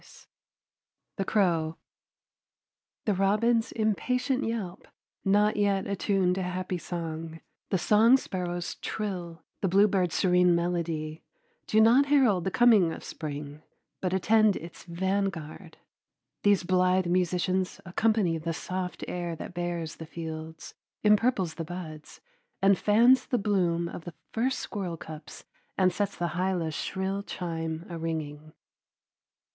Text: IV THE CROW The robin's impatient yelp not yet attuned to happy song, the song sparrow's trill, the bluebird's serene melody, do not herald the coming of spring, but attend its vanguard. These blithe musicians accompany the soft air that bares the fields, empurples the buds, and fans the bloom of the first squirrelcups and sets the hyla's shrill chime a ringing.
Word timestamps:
IV 0.01 0.27
THE 1.17 1.25
CROW 1.25 1.77
The 3.05 3.13
robin's 3.13 3.71
impatient 3.71 4.43
yelp 4.43 4.87
not 5.23 5.57
yet 5.57 5.85
attuned 5.85 6.33
to 6.33 6.41
happy 6.41 6.79
song, 6.79 7.39
the 7.69 7.77
song 7.77 8.17
sparrow's 8.17 8.73
trill, 8.81 9.43
the 9.61 9.67
bluebird's 9.67 10.15
serene 10.15 10.55
melody, 10.55 11.21
do 11.67 11.79
not 11.79 12.07
herald 12.07 12.45
the 12.45 12.49
coming 12.49 12.91
of 12.91 13.03
spring, 13.03 13.61
but 14.01 14.11
attend 14.11 14.55
its 14.55 14.85
vanguard. 14.85 15.77
These 16.41 16.63
blithe 16.63 17.05
musicians 17.05 17.79
accompany 17.85 18.39
the 18.39 18.53
soft 18.53 19.05
air 19.07 19.35
that 19.35 19.53
bares 19.53 19.97
the 19.97 20.07
fields, 20.07 20.73
empurples 21.05 21.57
the 21.57 21.63
buds, 21.63 22.21
and 22.59 22.75
fans 22.75 23.27
the 23.27 23.37
bloom 23.37 23.87
of 23.87 24.05
the 24.05 24.15
first 24.31 24.67
squirrelcups 24.67 25.43
and 25.77 25.93
sets 25.93 26.17
the 26.17 26.29
hyla's 26.29 26.73
shrill 26.73 27.21
chime 27.21 27.85
a 27.87 27.99
ringing. 27.99 28.53